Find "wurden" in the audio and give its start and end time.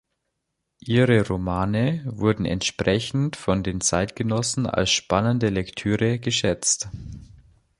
2.07-2.43